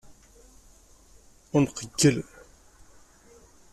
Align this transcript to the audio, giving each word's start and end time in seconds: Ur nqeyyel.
Ur 1.53 1.61
nqeyyel. 1.63 2.17